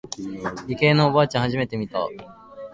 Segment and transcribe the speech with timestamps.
[0.65, 1.99] 理系のおばあちゃん初めて見た。